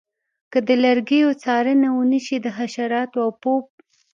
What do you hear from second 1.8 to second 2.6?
ونشي د